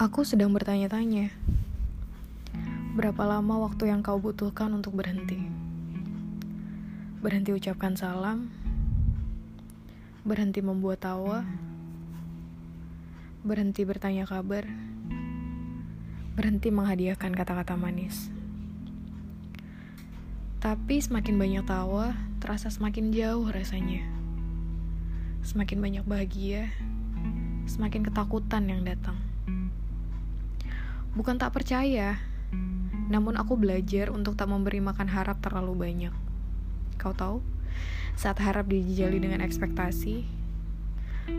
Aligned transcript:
Aku 0.00 0.24
sedang 0.24 0.48
bertanya-tanya, 0.56 1.28
berapa 2.96 3.20
lama 3.20 3.68
waktu 3.68 3.92
yang 3.92 4.00
kau 4.00 4.16
butuhkan 4.16 4.72
untuk 4.72 4.96
berhenti? 4.96 5.36
Berhenti 7.20 7.52
ucapkan 7.52 7.92
salam, 8.00 8.48
berhenti 10.24 10.64
membuat 10.64 11.04
tawa, 11.04 11.44
berhenti 13.44 13.84
bertanya 13.84 14.24
kabar, 14.24 14.64
berhenti 16.32 16.72
menghadiahkan 16.72 17.36
kata-kata 17.36 17.76
manis. 17.76 18.32
Tapi 20.64 20.96
semakin 20.96 21.36
banyak 21.36 21.64
tawa, 21.68 22.16
terasa 22.40 22.72
semakin 22.72 23.12
jauh 23.12 23.52
rasanya. 23.52 24.08
Semakin 25.44 25.76
banyak 25.76 26.04
bahagia, 26.08 26.72
semakin 27.68 28.00
ketakutan 28.00 28.64
yang 28.64 28.80
datang. 28.80 29.20
Bukan 31.10 31.42
tak 31.42 31.50
percaya, 31.50 32.22
namun 33.10 33.34
aku 33.34 33.58
belajar 33.58 34.14
untuk 34.14 34.38
tak 34.38 34.46
memberi 34.46 34.78
makan 34.78 35.10
harap 35.10 35.42
terlalu 35.42 35.74
banyak. 35.74 36.14
Kau 37.02 37.10
tahu, 37.10 37.42
saat 38.14 38.38
harap 38.38 38.70
dijejali 38.70 39.18
dengan 39.18 39.42
ekspektasi, 39.42 40.22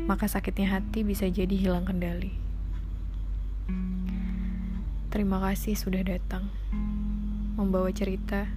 maka 0.03 0.27
sakitnya 0.27 0.75
hati 0.75 1.07
bisa 1.07 1.23
jadi 1.31 1.55
hilang 1.55 1.88
kendali. 1.88 2.35
Terima 5.07 5.39
kasih 5.39 5.80
sudah 5.80 6.03
datang, 6.03 6.52
membawa 7.55 7.91
cerita, 7.95 8.52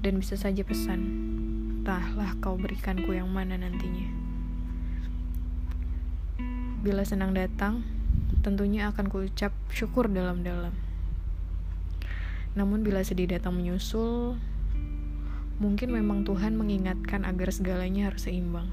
dan 0.00 0.16
bisa 0.16 0.36
saja 0.36 0.64
pesan. 0.64 1.00
Entahlah 1.80 2.36
kau 2.40 2.56
berikanku 2.56 3.12
yang 3.12 3.28
mana 3.28 3.60
nantinya. 3.60 4.08
Bila 6.84 7.04
senang 7.04 7.32
datang, 7.32 7.84
tentunya 8.44 8.92
akan 8.92 9.08
kuucap 9.08 9.56
syukur 9.72 10.12
dalam-dalam. 10.12 10.76
Namun 12.52 12.84
bila 12.84 13.00
sedih 13.00 13.26
datang 13.26 13.56
menyusul, 13.56 14.36
mungkin 15.56 15.88
memang 15.90 16.28
Tuhan 16.28 16.54
mengingatkan 16.54 17.24
agar 17.24 17.48
segalanya 17.48 18.12
harus 18.12 18.28
seimbang. 18.28 18.68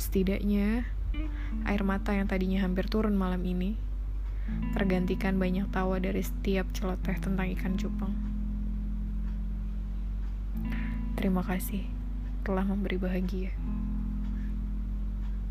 Setidaknya, 0.00 0.88
air 1.68 1.82
mata 1.84 2.16
yang 2.16 2.24
tadinya 2.24 2.64
hampir 2.64 2.88
turun 2.88 3.20
malam 3.20 3.44
ini, 3.44 3.76
tergantikan 4.72 5.36
banyak 5.36 5.68
tawa 5.68 6.00
dari 6.00 6.24
setiap 6.24 6.72
celoteh 6.72 7.20
tentang 7.20 7.52
ikan 7.52 7.76
cupang. 7.76 8.16
Terima 11.20 11.44
kasih 11.44 11.84
telah 12.48 12.64
memberi 12.64 12.96
bahagia 12.96 13.52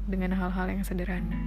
dengan 0.09 0.33
hal-hal 0.33 0.65
yang 0.73 0.81
sederhana. 0.81 1.37